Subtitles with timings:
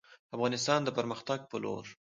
[0.35, 1.85] افغانستان د پرمختګ په لور